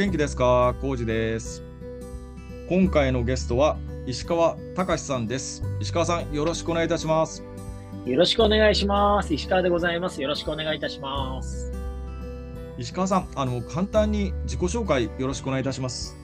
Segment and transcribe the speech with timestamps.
[0.00, 0.74] 元気ですか？
[0.80, 1.62] コウジです。
[2.70, 3.76] 今回のゲストは
[4.06, 5.62] 石川隆さんです。
[5.78, 7.44] 石川さん、よろしくお願いいたします。
[8.06, 9.34] よろしくお願いします。
[9.34, 10.22] 石川でございます。
[10.22, 11.70] よろしくお願いいたします。
[12.78, 16.16] 石川さん、あの簡単に自己紹介よろしくお願いいたします。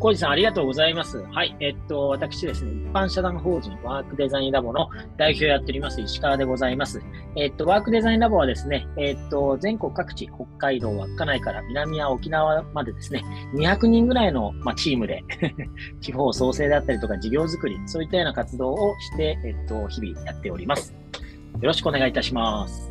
[0.00, 1.22] コウジさん、ありがとうございます。
[1.30, 1.54] はい。
[1.60, 7.02] えっと、私ですね、一般社団法人ワークデザインラボの代表をやっております、石川でございます。
[7.36, 13.22] えっと、ワークデザインラボはですね、えっと、全国各地、北海道稚内から南や沖縄までですね、
[13.54, 15.22] 200人ぐらいの、ま、チームで、
[16.00, 20.94] 地方創生だったりとか事業づくり、そういったような活動をして、えっと、日々やっております。
[20.94, 22.89] よろしくお願いいたします。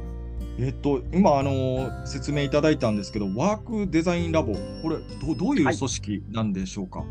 [0.62, 7.06] えっと、今あの説明いただいたんですけど、ワークデザインラボ、これどどういう組織なんでしょうか？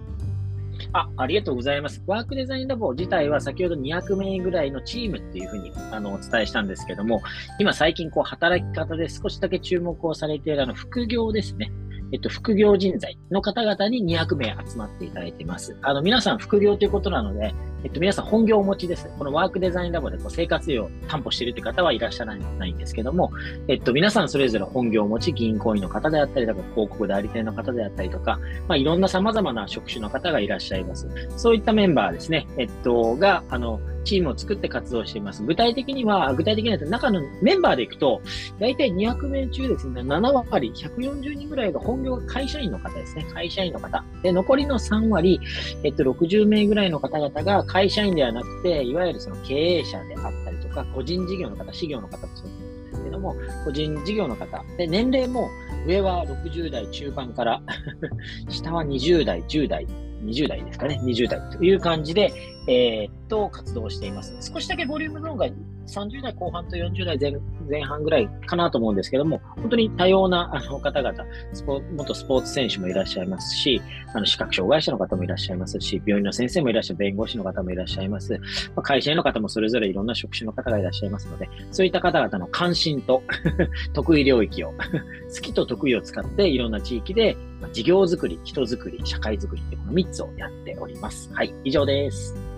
[0.93, 2.03] あ、ありがとうございます。
[2.07, 7.23] ワークデザインラボ自体は先ほど200名ぐらいのチームっていうふうにあのお伝えしたんですけども、
[7.59, 11.73] 今最近こう働き方で少しだけ注目をされているあの副業ですね。
[12.13, 15.77] えっと、副業人材の方々に200名集まっていただいています。
[15.83, 19.09] あの、皆さん副業ということなので、えっと、皆さん本業をお持ちです。
[19.19, 23.31] このワークデザインラボでこう生活費を担保しているという方はいらっしゃらないんですけども、
[23.69, 31.09] えっと、皆さんそれぞれ本業を持ち、銀行員の方であったりとか、広告代理店の方であったりとか、まあ、いろんな様々な職種の方がいらっしゃいます。
[31.37, 35.43] そういったメンバーですね、えっと、が、あの、チームを作って活動しています。
[35.43, 38.23] 具体的には、具体的には中のメンバーでいくと、
[38.59, 43.27] 大体200名中ですね、7割、140人ぐらいが本業が会社員の方ですね。
[43.35, 44.03] 会社員の方。
[44.23, 45.39] で、残りの3割、
[45.85, 52.49] えっと、60名ぐらいの方々が会社員ではなくて、いわゆるその経営者であったりとか、個人事業の方、事業の方もそう
[52.91, 53.35] ですけども、
[53.67, 54.65] 個人事業の方。
[54.79, 55.51] で、年齢も
[55.87, 57.63] 上は60代中盤から、
[58.49, 59.87] 下は20代、10代、
[60.25, 62.33] 20代ですかね、20代という感じで、
[62.69, 64.37] えー、っと、活動しています。
[64.41, 65.49] 少しだけボリュームの方が
[65.87, 67.33] 30代後半と40代前
[67.69, 71.25] 前半ぐらいかなと思うんですけども、本当に多様なあの方々、
[71.55, 73.81] スポ元スポーツ選手もいらっしゃいますし、
[74.15, 78.39] あの視覚障害者の方もいらっしゃいますし、病院の先生もいらっしゃる、弁護士の方もいらっしゃいます。
[78.77, 83.23] まあ、会社員の方もそれぞれいろんな職種の方がいらっしゃいますので、そういった方々の関心と
[83.95, 84.75] 得意領域を、
[85.35, 91.31] 好きと得意を使っていろんな地域でま事業づくり、人づくり、社会づくりってこの3つをやっております。
[91.33, 92.58] はい、以上です。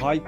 [0.00, 0.22] はい。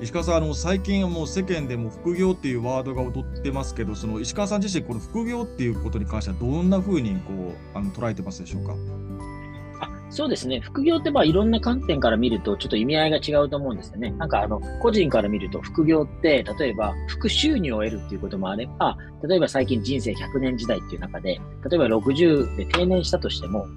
[0.00, 8.74] 石川さん、あの最近はもう世間でも副業っていうワードが踊ってますけど、その石川さん自身、この副業っていうことに関しては、どんなふうにこうあの捉えてますでしょうか？
[9.80, 10.58] あそうですね。
[10.60, 14.10] 副業ってまあいろんな観点から見るとちょっと意味合いが違うと思うんですよね。
[14.10, 21.40] なんかあの、個人から見ると副業って、例えば副収入を得るっていうこともあれば、例えば最近人生100年時代っていう中で、
[21.70, 23.68] 例えば60で定年したとしても、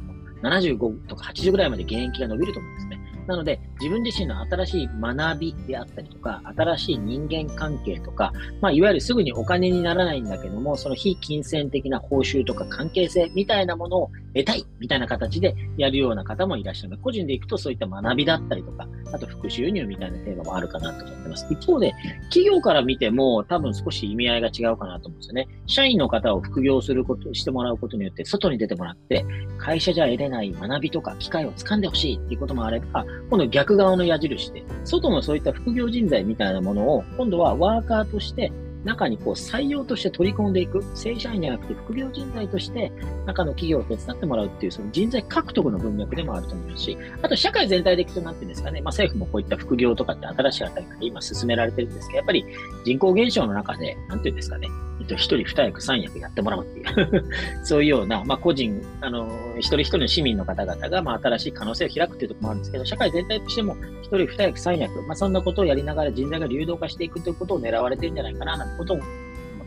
[0.41, 2.94] 75とか80ぐらいまで現役が伸びると思うんですね。
[3.28, 8.31] なので、自分自身の新しい学びであったりとか、新しい人間関係とか、
[8.62, 16.97] まあ、いわゆるすぐにお金にならないんだけども、その非金銭的な報酬とか関係性みたいなものを得たいみたいな形でやるような方もいらっしゃる。
[16.97, 21.47] 個人で行くとそういった学びだったりとか、あと副収入みたいなテーマもあるかなと思ってます。
[21.50, 21.94] 一方で、
[22.30, 25.47] 企業から見ても多分少し意味合いが違うかなと思うんですよね。
[25.68, 29.25] 社員の方を副業すること、してもらうことによって、外に出てもらって、
[29.57, 38.51] 会社じゃ得れない学びとか機会を掴んでほしいっていうこともあれば、今度逆側の矢印で、外のそういった副業人材みたいなものを、今度はワーカーとして、
[38.83, 42.91] 中にこう採用として取り込んでいく、正社員じゃなくて副業人材として、
[43.25, 52.45] 中の企業を手伝ってもらうっていう、その人材獲得の文脈でもあると思いますし、あと社会全体でいくとなってんですかね、まあ政府もこういった副業とかって新しいあたりから今進められてるんですけど、やっぱり
[52.85, 54.67] 人口減少の中で、なんていうんですかね、
[55.05, 57.25] えっと、一人二役三役やってもらうっていう
[57.63, 69.05] そういうような、まあ個人、あの、一人一人の市民の方々が、まあ新しい可能性を開くっていうところもあるんですけど、社会全体としても一人二役三役、まあそんなことをやりながら人材が流動化していくということを狙われてるんじゃないかな、なんてことを思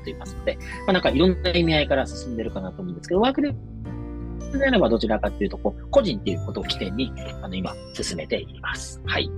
[0.01, 3.55] っていますので、まあなんかいろんな意味合いから進んでるかなと思うんですけど、ワークで
[4.57, 7.13] であればどちらかっていうと、こう、個人っていうことを起点に、
[7.43, 9.01] あの、今、進めています。
[9.05, 9.31] はい。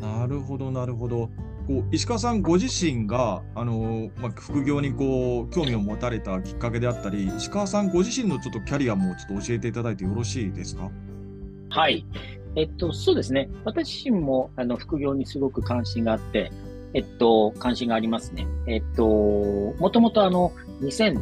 [0.00, 1.30] なるほど、なるほど。
[1.66, 10.90] こう石川さんご自身があの、まあ、副業にこう興味を持たれたきっかけであったり、石川さんご自身のちょっとキャリアもちょっと教えていただいてよろしいですか？
[11.70, 12.04] はい。
[12.54, 13.48] えっと、そうですね。
[13.64, 16.52] 私自身も、あの、副業にすごく関心があって、
[16.92, 18.46] えっと、関心がありますね。
[18.66, 21.18] えっと、もともとあの、2000、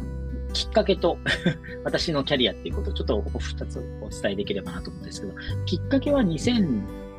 [0.51, 1.17] きっかけと
[1.85, 5.33] 私のキャリアっていうことをちょっとお二つお伝えできればなと思うんですけど、
[5.65, 6.21] きっかけは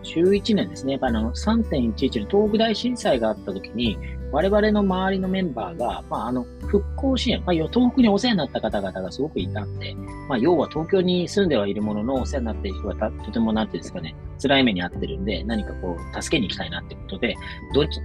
[0.03, 0.99] 11年ですね。
[1.01, 3.97] あの、3.11の東北大震災があった時に、
[4.33, 9.95] 我々の周りのメンバーが、まあ、あの、復興支援、まあ、東北にお世話になった方々がすごくいたんで、
[10.27, 17.37] まあ、要は東京に住んではいるものの、お世話になっている人がとても、なんていうんですかね、辛い目に遭ってるんで、何かこう、助けに行きたいなってことで、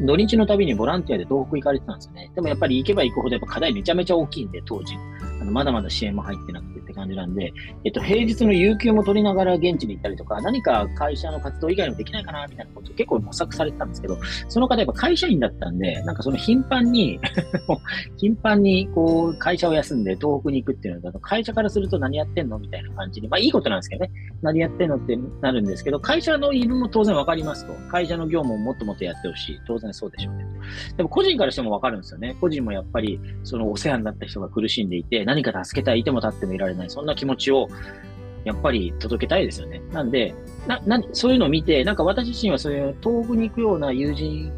[0.06, 2.29] 土日のたびにボランティアで東北行かれてたんですよね。
[2.35, 4.95] でもやっぱり行けば行くほど、やっぱ課題めちゃめちゃ大きいんで、当時。
[5.39, 7.53] あのまだまだ支援も入ってなくてって感じなんで、
[7.83, 17.19] えっと、平日の有給も取りながら現地に行ったりとか、何か会社の活動以外もできないかな、みたいなことを結構模索されてたんですけど、その方やっぱ会社員だったんで、なんかその頻繁に
[18.18, 24.12] 頻繁にこう、会社を休んで東北に行くっていうのだと、会社からすると何やってんのみたいな感じに、まあいいことなんですけどね、
[24.42, 27.74] 何やってんのってなるんですけど、会社の言い分も当然わかりますと。
[27.90, 29.60] 会社の業務をもっともっとやってほしい。
[29.68, 30.46] 当然そうでしょうね。
[30.96, 32.36] でも個人からしてもわかるんですよね。
[32.40, 37.68] 個人もやっぱり、そのお世話になった人が苦しんでいて、何か助けたい、いても立ってもいられない、そんな気持ちを、
[38.46, 39.81] やっぱり届けたいですよね。
[39.92, 40.34] なんで、
[40.68, 44.52] な、な、そういうのを見て、なんか私自身はそういう東北に行くような友人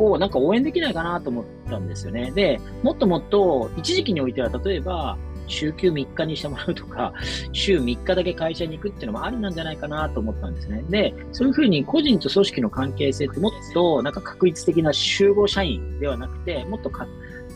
[0.00, 2.30] をなんか応援できないかなと思ったんですよね。
[2.32, 5.16] で、もっともっと一時期においては、例えば、
[5.50, 7.12] 週休3日にしてもらうとか、
[7.52, 10.84] 週3日だけ会社に行くっていうのもありなんじゃないかなと思ったんですね。
[10.88, 17.06] で、そういうふうに個人と組織の関係性ってもっとなんか確率的な集合社員ではなくて、もっとか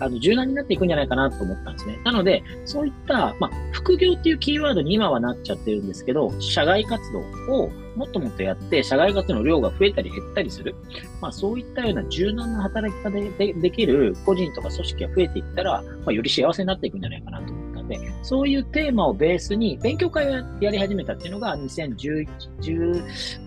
[0.01, 2.01] あの柔軟になっていくんじゃないかなと思ったんですね。
[2.05, 7.21] なので、そういった、まあ、副業っていうキーワードに今はなっちゃってるんですけど、社外活動
[7.55, 10.75] をもっともっとやって、社外活の量が増えたり減ったりする。
[11.21, 22.27] まあ、そういったような柔軟な働き方ででできる個人とか組織が増えていったら、まあ、より幸せになっていくんじゃないかなと思ったんで、そういうテーマをベースに勉強会をやり始めたっていうのが2011、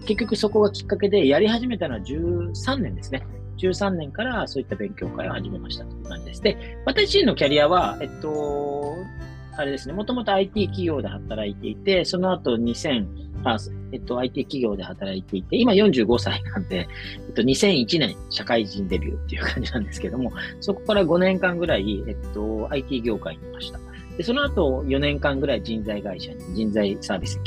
[0.06, 3.26] 結局そこがきっかけでやり始めたのは13年ですね。
[3.58, 6.42] 13年からそういった勉強会を始めましたという感じです。
[6.42, 8.96] で、私自身のキャリアは、えっと、
[9.58, 13.57] あれですね、もともと IT 企業で働いていて、その後2000、あ
[13.92, 16.88] えっと、IT 企業で働いていて、今45歳なんで、
[17.28, 23.80] えっと、2001年社会人デビューっていう感じなんですけども、そこから5年間ぐらい、えっと、IT 業界にいました。
[24.18, 27.39] で、その後4年間ぐらい人材会社に、人材サービス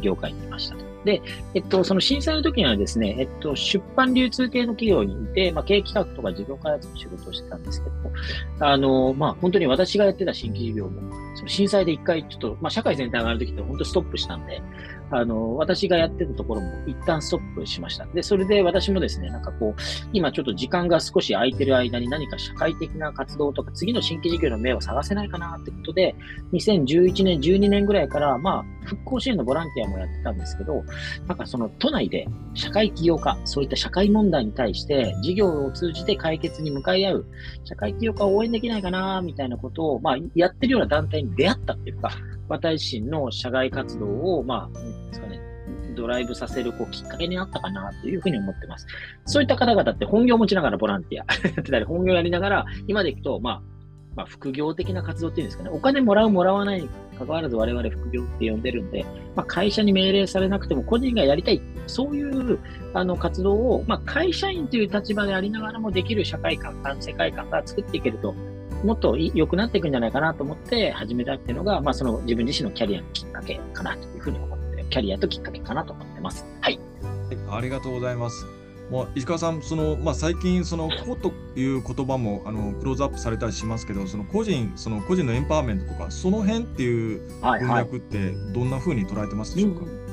[0.00, 0.88] 業界にいましたと。
[1.04, 1.22] で、
[1.54, 8.12] えっと、その震災の時にはですね、えっと、出版流通系の企業にいて、まあ、経営企画とか事業開発の仕事をしてたんですけども、
[8.60, 11.00] あの、まあ、本当に私がやってた新規事業も、
[11.36, 14.60] その震災で一回ちょっと、まあ、社会全体がある時って本当ストップしたんで、
[15.10, 18.06] あの、私がやってたところも一旦ストップしました。
[18.06, 19.80] で、それで私もですね、なんかこう、
[20.12, 26.14] 今ちょっと時間が少し空いてる間に何か社会的な活動とか、次の新規事業の目を探せないかなってことで、
[26.52, 30.84] 2011年、12年ぐらいから、まあ、復興支援のボランティアもやってたんですけど、
[31.26, 37.26] なんかその都内で社会起業家、そういった社会問題に対して事業を通じて解決に向かい合う、
[37.64, 42.10] 社会起業家を応援できないかな、みたいなことを、まあ、やってるような団体に出会ったっていうか、
[42.48, 45.40] 私自身の社外活動を、まあ、ですかね、
[45.94, 48.86] ドライブさせるこうきっかけになったかなというふうに思ってます。
[49.26, 53.62] そういった方々って本業を持ちながらボランティアやってたり、 本業やりながら、今でいくと、まあ、
[54.16, 59.04] まあ、副業的な活動っていうんですかね、お金もらうもらわないに関わらず我々副業って呼んでるんで、
[59.36, 62.58] まあ、会社に命令されなくても個人がやりたい、そういう
[62.94, 68.34] あの活動を、まあ、会社員という立場でありながらもできる社会観、世界観が作っていけると、
[68.84, 76.44] もっと良くなっていくんじゃないかなと思って始めたっていうのが、まあ、その自分自身のキャリアのきっかけかなというふうに思って、キャリアときっかけかなと思ってます。
[76.60, 76.78] はい。
[77.50, 78.46] ありがとうございます。
[78.90, 90.07] もう石川さん、そのまあ、最近、その個という言葉もあのクローズアップされたりしますけど、その個人、その個人のエンパワーメントとか、その辺っていう文脈って、どんなふうに捉えてますでしょうか、はいはい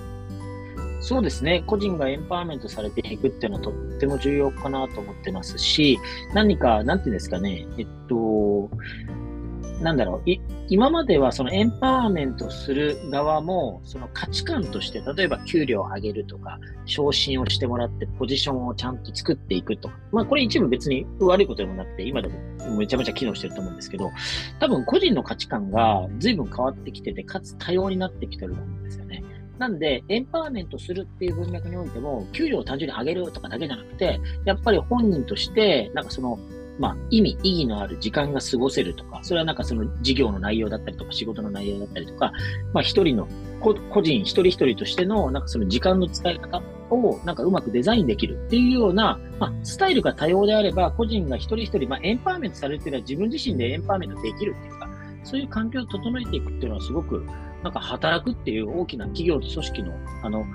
[1.05, 1.63] そうですね。
[1.67, 5.99] 個人がエンパワーメントされていくっていうのはとっても重要かなと思ってますし、
[6.33, 8.71] 何か、なんていうんですかね、えっと、
[9.83, 10.29] なんだろう、
[10.67, 24.11] 今まではそのエンパワーメントする側も、その価値観として、例えば給料を上げるとか、昇進をしてもらって、ポジションをちゃんと作っていくとか、まあこれ一部別に悪いことでもなくて、今でもめちゃめちゃ機能してると思うんですけど、
[24.59, 29.04] 多分個人の価値観が随分変わってきてて、かつ多様になってきてると思うんですよ。
[29.57, 36.39] なんで、エンパワーメントするっていう文脈においても、給料を単純に上げるとかだけじゃなくて、やっぱり本人として、なんかその、
[36.77, 42.31] まあ、意味、意義のある時間が過ごせるとか、それはなんかその事業の内容だったりとか、仕事の内容だったりとか、
[42.73, 43.27] まあ一人の、
[43.61, 54.89] 個人一人一人としての、なんかその時間の使い方をなんかうまくデザインできるっていうような、まあ、スタイルが多様であれば、個人が一人一人、まあ、エンパワーメントされるっていうのは自分自身でエンパワーメントできるっていうか、
[55.23, 57.25] そういう環境を整えていくっていうのはすごく
[57.65, 60.45] なんか働くっていう大きな企業と組織の、あの、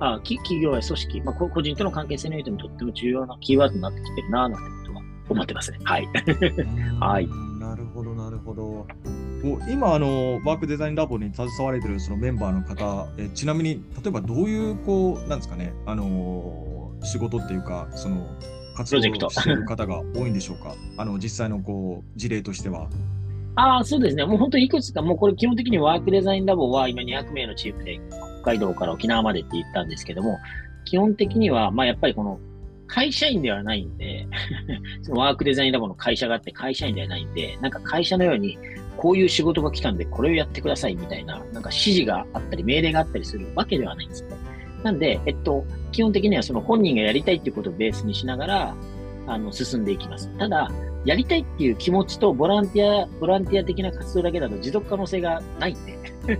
[0.00, 5.78] あ企業や組織、まあ、個人との関係性においてもとっても重要なキーワードになってきてるな、なんてことは思ってますね。
[5.84, 6.08] はい。
[6.98, 7.28] はい。
[7.60, 8.86] なるほど、なるほど。
[9.70, 18.26] 今あの、ワークデザインラボに携われてるそのメンバーの方、えちなみに、例えばどういう、こう、なんですかね、あの仕事っていうか、その
[18.74, 20.74] 活動している方が多いんでしょうか？
[20.96, 22.88] あの、実際のこう、事例としては。
[23.58, 24.24] ああ、そうですね。
[24.24, 28.00] もう本当にいくつか、もうこれ基本的にワークデザインラボは今200名のチームで
[28.42, 30.38] 北海道から沖縄までって言ったんですけども、
[30.84, 32.38] 基本的には、まあやっぱりこの
[32.86, 34.26] 会社員ではないんで
[35.02, 38.56] そのワークデザインラボの会社があって会社員ではないんで、なんか会社のように、
[38.96, 44.30] こういう仕事が来たんで、これをやってくださいみたいな、なんか指示があったり、命令があったりするわけではないんですね。
[44.84, 48.74] なんで、えっと、基本的にはその本人がやりたいっていうことをベースにしながら、
[49.26, 50.30] あの、進んでいきます。
[50.38, 50.70] ただ、
[51.04, 55.98] やりたいっていう気持ちとボランティア、ボランティア的な活動だけだと持続可能性がないんで。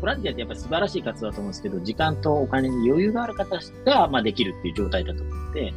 [0.00, 5.74] ボランティアってやっぱ素晴らしい活動だと思うんですけど、時間とお金に余裕がある方が、まあ、できるっていう状態だと思って、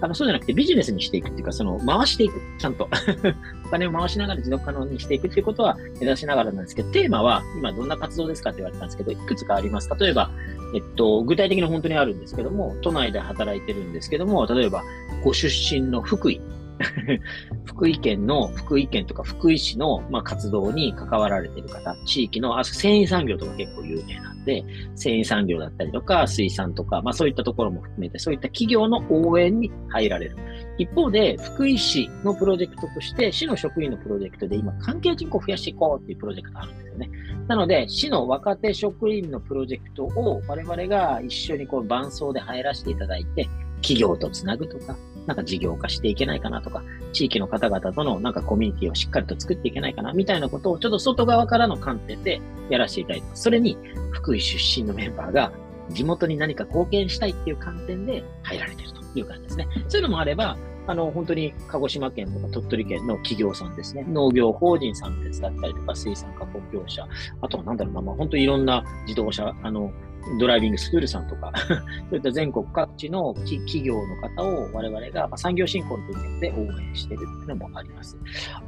[0.00, 2.88] あの、そうじゃなくてビジネスにしていくっていうか、その、回していく、ちゃんと。
[3.66, 9.90] お金を回しながら持続可能にしていくっていうことは目指しながらなんですけど、テーマは、今どんな活動ですかって言われたんですけど、いくつかあります。
[9.98, 10.30] 例えば、
[10.74, 14.84] えっと、具体的に本当にあるんですけども、都内で働いてるんですけども、例えば、
[15.24, 16.40] ご出身の福井、
[17.64, 24.64] 福井県の、福井県とか福井市の、まあ、活動に関わられている方、地域の、あ、繊維産業とか結構有名なんで、
[24.94, 30.36] 繊維産業だったりとか、水産とか、まあそういったところも含めて、そういった企業の応援に入られる。
[30.78, 37.10] 一方で、福井市のプロジェクトとして、市の職員のプロジェクトで今、関係人口を増やしていこうっていうプロジェクトがあるんですよね。
[37.48, 43.48] なので、市の若手職員のプロジェクトを我々が一緒にこう伴走で入らせていただいて、
[43.82, 52.40] 企業とつなぐとか、なんか事業化していけないかなとか、地域の方々とのなんかコミュニティをしっかりと作っていけないかな、みたいなことをちょっと外側からの観点で
[52.70, 53.42] やらせていただいてます。
[53.42, 53.76] それに、
[54.12, 55.52] 福井出身のメンバーが
[55.90, 59.68] 地元に何か貢献したいっていう観点で入られてるという感じですね。
[59.88, 60.56] そういうのもあれば、
[60.88, 64.04] あの、本当に鹿児島県とか鳥取県の企業さんですね。
[64.08, 67.06] 農業法人さんですだったりとか、水産加工業者、
[67.40, 69.90] あとはなんだろうな、まあ、本当にいろんな自動車、あの、
[70.38, 71.74] ドライビングスクールさんとか そ
[72.12, 78.16] ういった全国各地の企業の方を我々が産業振興の分野で応援しているというのもあります。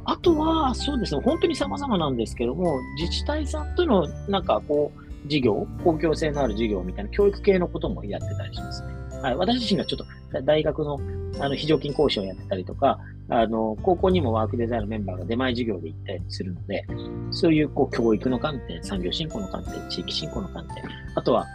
[0.05, 8.93] あとは、そうですね、本当に様々なんですけども、自治体さんとのなんかこう、事業、公共性のある事業みたいな教育系のこともやってたりしますね。
[9.21, 10.05] はい、私自身がちょっと
[10.43, 10.99] 大学の
[11.39, 16.85] あの非常勤講師をやってたりとか、あの、高校にもワークデザインのメンバーが出前授業で行ったりするので、
[17.31, 20.83] そういうこう教育の観点、産業振興の観点、地域振興の観点、
[21.15, 21.45] あとは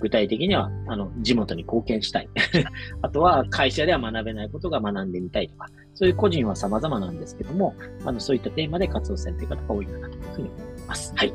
[0.00, 2.28] 具体的には、あの、地元に貢献したい。
[3.02, 7.74] あとは、会社では学べないことが学んでみたいとか、そういう個人は様々なんですけども、
[8.04, 11.12] あの、そういったテーマで活動されている方が多いかなというふうに思います。
[11.16, 11.32] はい。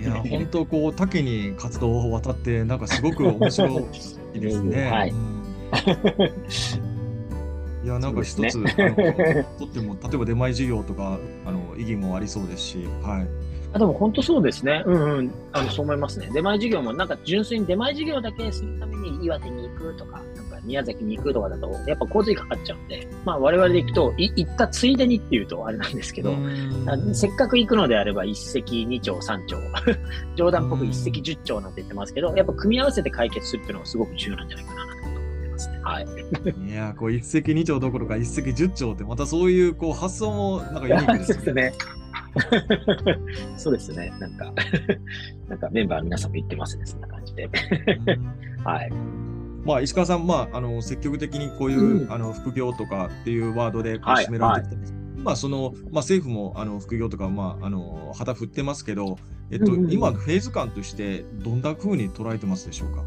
[0.00, 3.80] いや、本当こう、多岐に活動を渡って、なんかすごく面白
[4.34, 4.88] いですね。
[4.92, 5.14] はい。
[7.84, 13.26] いや、なんか一つ、ね、 とっても、例えば出前授業とか、あの、意義もありそうですし、はい。
[13.74, 14.82] あでも本当そうですね。
[14.86, 15.32] うんうん。
[15.52, 16.28] あの、そう思いますね。
[16.32, 26.36] 出前授業も、なんか純粋に出前授業だけするために岩手に行くとか、なんか宮崎に行くとかだと、やっぱ交通費かかっちゃうんで、まあ我々で行くと、い行ったついでにっていうとあれなんですけど、
[27.14, 29.62] せっかく行くのであれば一石二鳥三鳥。
[30.36, 34.91] 冗談っぽく一石十鳥なんて言ってますけど、やっぱ組み合わせて解決するっていうのがすごく重要なんじゃないかなと。
[35.82, 36.06] はい。
[36.68, 41.72] いやこう一石二鳥どころか一石十鳥ってまたそういうこう発想もなんかユニークですね。
[43.56, 44.12] そうですね。
[44.18, 44.52] なんか
[45.48, 47.50] なんかメンバー皆さんも言ってますね、そんな感じで。
[48.64, 48.92] はい。
[49.64, 59.18] まあ、石川さん、まあ、あの積極的にこういう、うん、あの副業とかっていうワードでこう締められてきたんです、はいはい、まあそのまあ、政府もあの副業とか、まあ、あの旗振ってますけど、
[59.52, 63.04] えっと、うんうん、今のフェーズ感としてどんなふうに捉えてますでしょうか？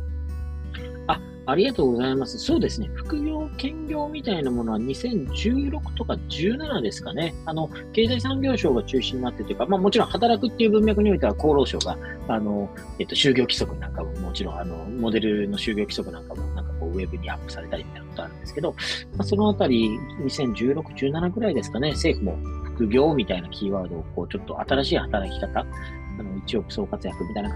[1.47, 2.39] ありがとうございます。
[2.39, 2.89] そうですね。
[2.95, 7.35] 副業、兼業みたいなものは2016とか17ですかね。
[7.45, 11.97] あの、経済産業省が中心になってというか、まあもちろん働くっていう文脈においては厚労省が、
[12.27, 18.77] あの、えっと、就業規則なんかももちろん、あの、モデルの就業規則なんかもなんかこう、ウェブにアップされたりみたいなことあるんですけど、ま
[19.19, 27.49] あ、そのあたり、2016、17くらいですかね、政府も副業みたいなキーワードを、こう、ちょっと新しい働き方、あの、一億総活躍みたいな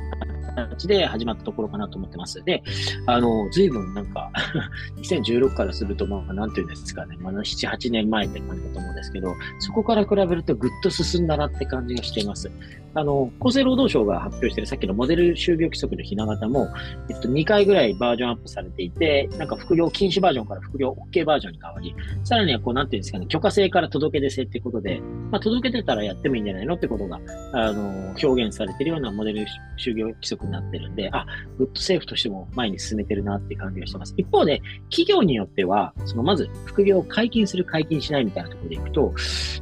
[0.51, 2.43] 形で始まったところかなと思ってます。
[2.43, 2.63] で、
[3.05, 4.31] あの、随分なんか
[4.97, 12.49] 2016からすると、まあ、なんていうんですかね、まあ、7、8年前って感じだと思うんですけど、そこから比べるとぐっと進んだなって感じがしています。
[12.93, 16.67] あの、厚生労働省が発表しているさっきのモデル就業規則のひな形も、
[17.09, 27.19] えっと、2回ぐらいバージョンアップされていて、なんか副業禁止バージョンから副業 OK バージョンに変わり、さらにはこう、なんていうんですかね、許可制から届け出制ってことで、まあ、届けてたらやってもいいんじゃないのってことが、
[27.53, 29.45] あの、表現されてるようなモデル
[29.77, 31.25] 就業規則になってるんで、あ、
[31.57, 34.13] ぐっと政府としても前に進めてるなって感じがしてます。
[34.17, 39.13] 一方で、企業によっては、そのまず副業を解禁する、解禁しないみたいなところでいくと、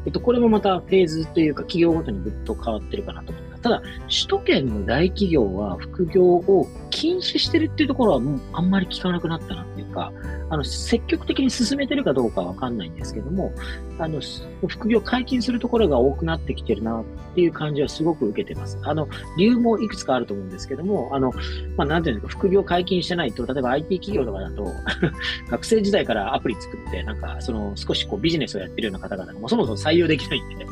[0.06, 3.24] えっと、これもまたフェーズというか企業ごとにぐっと変わってるかな
[3.62, 10.12] ただ、首都圏の大企業は副業を禁止してるっていうところはもうあんまり聞かなくなったなっていうか、
[10.50, 13.54] あの、積極的に進めてるかどうかわかんないんですけども、
[14.00, 14.22] あの、
[14.68, 17.04] 副業解禁するところが多くなってきてるなっ
[17.36, 18.78] ていう感じはすごく受けてます。
[18.84, 21.34] あの、理由もいくつかあると思うんですけども、あの、
[21.76, 24.72] まあ、なんていうんですか、副業解禁してないと、例えば IT 企業とかだと
[25.52, 30.66] 学生時代からアプリ作って、なんか、その、少しこうビジネスをやってるような方々が、もそもそも採用できないんで、ね、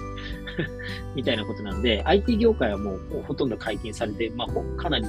[1.15, 5.05] みたいなことなんで、IT 業界はもうほとんど解禁されて、まあ、かなり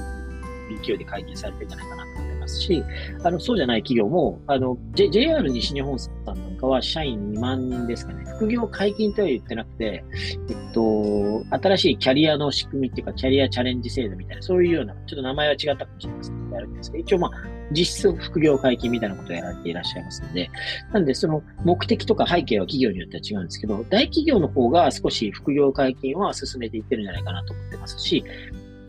[0.83, 2.26] 勢いで解禁されてるんじゃないかなと。
[2.47, 2.83] ますし、
[3.23, 8.23] あの、そうじゃない企業も、あの、J、JR 西日本さんなんかは社員2万人ですかね。
[8.37, 10.03] 副業解禁とは言ってなくて、
[10.49, 17.31] えっと、新しいキャリアの仕組みっていうか、キャリアチャレンジ制度みたいな、そういうような、ちょっと名前は違ったかもしれませんけど、やるんですけど、一応まあ、
[17.71, 20.49] 実質副業解禁みたいなことをやられていらっしゃいますので、
[20.93, 28.23] なんでその目的とか背景は企業によっては違うんですけど、大企業の方が少し副業解禁は進めていってるんじゃないかなと思ってますし、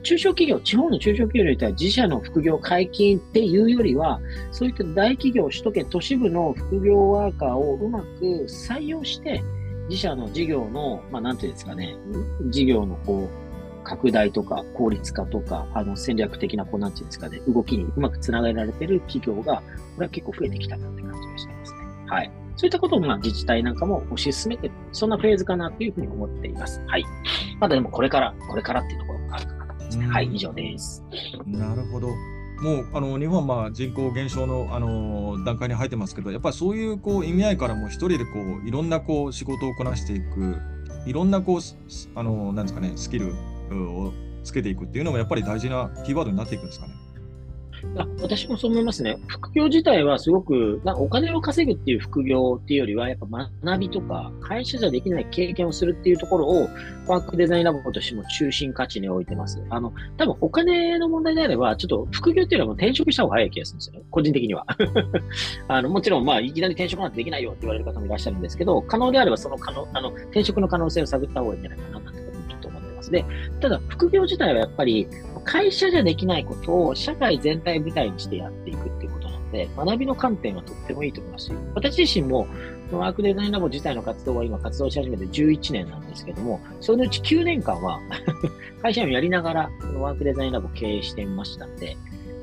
[0.09, 4.19] 中小企業、地方の中小企業においては自社の副業解禁っていうよりは、
[4.53, 8.07] そういった大企業、首都圏都市部の副業ワーカーをうまく
[8.49, 9.43] 採用して、
[9.91, 11.95] 自社の事業の、まあ、なんていうんですかね、
[12.47, 19.57] 事業のこう、拡大とか効率化とか、あの戦略的な、こうなんていうんですかね、動きにうまくつなげられてる企業が、
[19.97, 21.79] これは結構増えてきたなって感じがしてますね。
[22.07, 22.33] はい。
[22.57, 26.81] そういったことをまあ自治体なんかも推し進めてる、そんなフェーズかなというふうに思っています。
[26.87, 27.05] はい。
[27.61, 29.58] まだでもこれから、これからっていうところがあるか
[29.97, 30.09] なと思いますね。
[30.09, 31.05] はい、以上です。
[31.47, 32.09] なるほど。
[32.61, 38.25] もうあの日本はまあ人口減少のあの段階に入ってますけど、やっぱりそういうこう意味合いからも一人でこ
[38.65, 40.57] ういろんなこう仕事をこなしていく、
[41.07, 41.61] いろんなこう
[42.17, 43.33] あのなんですかねスキル
[43.71, 46.95] をつけていくっていうのがやっぱり大事なキーワードになっていくんですかね。
[48.21, 49.19] 私もそう思いますね。
[49.27, 56.69] 副業自体はすごく、なお金を稼ぐっていう副業っていうよりは、やっぱ学びとか、会社じゃできない経験をするっていうところを、
[57.07, 59.63] ワークデザインラボとしても中心価値に置いてます。
[59.71, 64.03] あの、多分お金の問題であれば、ちょっと副業っていうのはもう転職した方が早い気がするんですよね。
[64.11, 64.67] 個人的には。
[65.69, 72.09] あの、もちろん、まあ、いきなり転職なんてできないよって言われる方もいらっしゃるんですけど、可能であればその可能、あの、転職の可能性を探った方がいいんじゃないかな
[73.11, 73.25] で、
[73.61, 75.09] ただ副業自体はやっぱり
[75.49, 82.47] 会社じゃできないことを社会全体舞台にしてやっていくっていうことなので、学びの観点はとってもいいと思いますし、私自身も
[82.93, 87.99] ワークデザインラボ自体の活動は今活動し始めて11年なんですけども、そのうち9年間は
[88.83, 91.97] 会社員をやりながら、このワークデザインラボを経営していましたんで、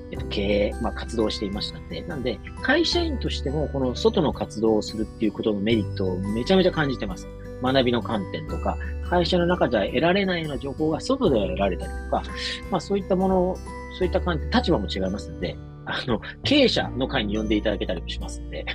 [0.10, 7.27] えっと、経営、まあ、活動していましたんで、なんで、会社員としても、この外の活動をするっていうことのメリットをめちゃめちゃ感じてます。
[7.73, 8.78] 学びの観点とか、
[9.10, 12.23] 会社の中では得られないような情報が外では得られたりとか、
[12.71, 13.58] まあそういったもの、
[13.97, 18.65] そういった観点、立場も違いますので、あの、経営者の会に呼んでいただけたりもしますんで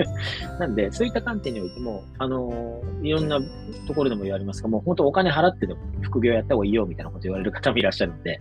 [0.60, 3.40] なんで、そういった観点においても、あの、いろんな
[3.86, 8.38] ところでも言われますが、もう本当お金払ってでも副業やった方がいいよみたいなこと言われる方もいらっしゃるんで、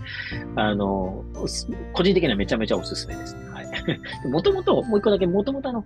[0.55, 1.23] あの、
[1.93, 3.49] 個人的にはめちゃめちゃおすすめですね。
[3.49, 3.67] はい。
[4.29, 5.83] もともと、もう一個だけ、もともとあの、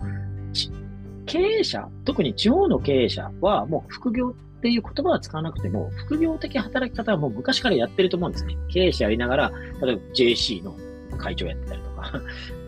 [1.31, 8.57] 経営者、特に地方の経営者はもう副業っていう言葉は使わなくても、副業的働き方はもう昔からやってると思うんですね。
[8.67, 10.75] 経営者やりながら、例えば JC の
[11.17, 12.11] 会長やってたりとか、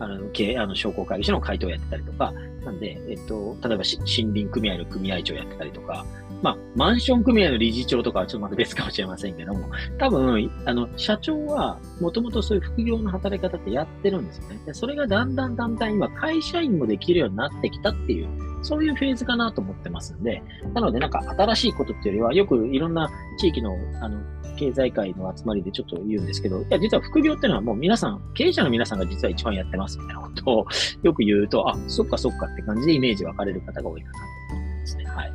[0.00, 2.32] あの、経、あの、商工会議所の会長やってたりとか、
[2.64, 6.06] なんで、えっと、例えば森林組合の組合長やってたりとか、
[6.42, 14.60] まあ、マンション組合の理事長とかはちょっとまた別かもしれませんけども、多分、あの、社長はもともとそういう副業の働き方ってやってるんですよね。
[14.66, 24.18] でそれがだんだんだんだん今、会社員もできるようになってきたっていう、そういうフェーズかなと思ってますんで、なのでなんか新しいことっていうよりは、よくいろんな地域の、あの、
[24.56, 30.66] 経済界の集まりでちょっと言うんですけど、いや、実は副業っていうのはもう皆さん、経営者の皆さんが実は一番やってますみたいなことを
[31.02, 35.04] よく言うと、あ、そっかそっかって感じでイメージ分かれる方が多いかなと思いますね。
[35.04, 35.32] はい。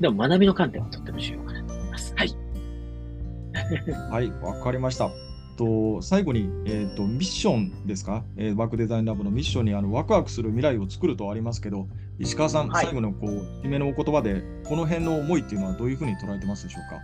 [0.00, 2.14] でも学びの観点はとっても重要かなと思います。
[2.16, 2.34] はい。
[4.10, 5.10] はい、わかりました。
[5.60, 11.86] と最後に、えーと、ミッションですか、えー、ワークデザインラボのミッションにあのワクワクする未来を作るとありますけど、
[12.20, 17.00] 石川さん、はい、最後のこう締めのお言葉で、この辺の思いっていうのはどういうふうに捉えてますでしょうか？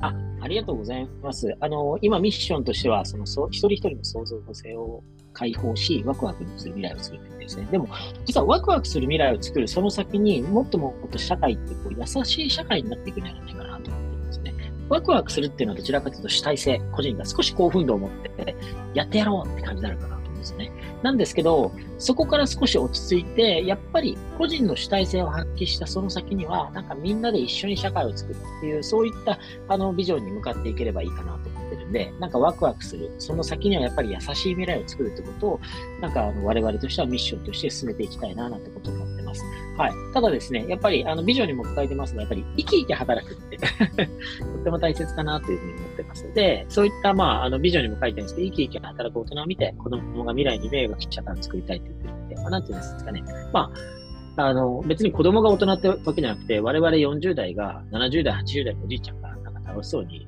[0.00, 1.54] あありがとうございます。
[1.60, 7.68] あの今、ミッションとしては、そのそ一人一人の創造性を解放し、ワクワクする未来を作るってですね。
[7.70, 7.88] でも、
[8.24, 14.54] 実はワクワクする未来を作るその先にもっともっと社会ってこう優しい社会になっていくんじゃないかなと思ってるんですね。
[14.88, 18.56] ワクワクするっていうのはどちらかというと主体性、個人が少し興奮度を持って
[18.94, 20.72] やってやろうって感じになるかなと思うんですね。
[21.02, 29.38] なんですけど、そこから少し落ち着いて、やっぱり個人の主体性を発揮したその先には、なんかみんなで一緒に社会を作るっていう、そういった
[29.68, 31.51] あのビジョンに向かっていければいいかなと。
[31.72, 33.10] ってるんで、なんかワクワクする。
[33.18, 35.60] その先にはやっぱり優しい未来を作るってことを、
[36.00, 39.42] なんかあの我々としてはミッションとして進めていきたいな、なんてことを思ってます。
[39.76, 39.92] はい。
[40.12, 53.22] ただですね、やっぱりあのビジョンにも書いてますが、やっぱり生き生き働くって とっても大切かなというふうに思ってますので、そういったまあ、あのビジョンにも書いてあるんですけど、生き生き働く大人を見て、子供が未来に迷惑社会を作りたいって言ってるんで、まあ、なんていうんですかね。
[53.52, 53.72] ま
[54.36, 60.26] あ、あの、別に子供が大人ってわけじゃなくて、我々40代が70代、80代のおじいちゃんがなんか楽しそうに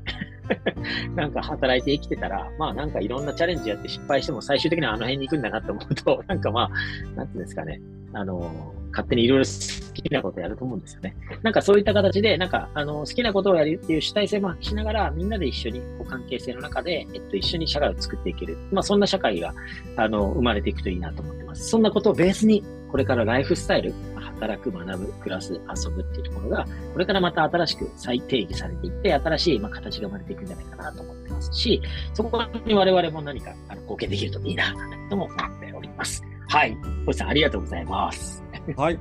[1.15, 7.81] なんか働いて生きてたら、まあなんかいろんなチャレンジやって失敗しても最終的にはあの辺に行くんだなと思うと、 なんかまあ、なんていうんですかね、
[8.13, 11.17] あの、勝手にいろいろ好きなことやると思うんですよね。
[11.43, 18.57] なんかそういった形で、なんか、あの、好きなことをやるっていう主体性も発揮しながら、みんなで一緒に、こう、関係性の中で、えっと、一緒に社会を作っていける。
[18.71, 19.53] まあ、そんな社会が、
[19.97, 21.69] あの、生まれていくといいなと思ってます。
[21.69, 22.63] そんなことをベースに、
[22.95, 34.73] これからライフスタイル、働く、学ぶ、暮らす、遊ぶっていうところが、これからまた新しく再定義されていって、新しい、まあ、形が生まれていくんじゃないかなと思ってますし、そこに我々も何かあの貢献できるといいな、
[35.11, 36.23] とも思っております。
[36.47, 36.77] はい。
[37.05, 38.45] 星さん、ありがとうございます。
[38.77, 38.99] はい。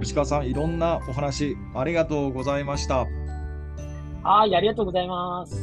[0.00, 3.06] 石川さん、いろんなお話ありがとうございました。
[4.24, 5.54] はい、ありがとうございます。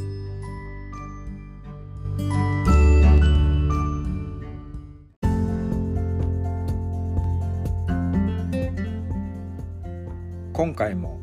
[10.57, 11.19] 今回も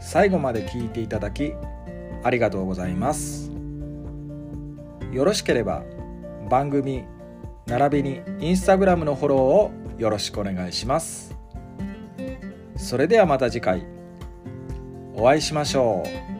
[0.00, 1.52] 最後まで聞いていただき
[2.24, 3.52] ありがとうございます。
[5.12, 5.84] よろしければ
[6.50, 7.04] 番組
[7.66, 11.36] 並びにインスタグラムのフォローをよろしくお願いします。
[12.74, 13.86] それではまた次回
[15.14, 16.33] お会いしましょう。